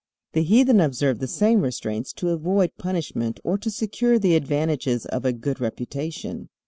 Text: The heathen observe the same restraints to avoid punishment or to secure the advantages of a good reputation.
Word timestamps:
The 0.33 0.41
heathen 0.41 0.79
observe 0.81 1.19
the 1.19 1.27
same 1.27 1.61
restraints 1.61 2.11
to 2.13 2.29
avoid 2.29 2.71
punishment 2.79 3.39
or 3.43 3.59
to 3.59 3.69
secure 3.69 4.17
the 4.17 4.35
advantages 4.35 5.05
of 5.05 5.25
a 5.25 5.31
good 5.31 5.59
reputation. 5.61 6.49